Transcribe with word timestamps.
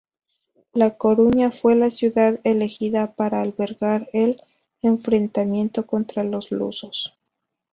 La 0.73 0.97
Coruña 0.97 1.51
fue 1.51 1.75
la 1.75 1.91
ciudad 1.91 2.39
elegida 2.43 3.13
para 3.13 3.41
albergar 3.41 4.09
el 4.13 4.41
enfrentamiento 4.81 5.85
contra 5.85 6.23
los 6.23 6.49
lusos. 6.49 7.13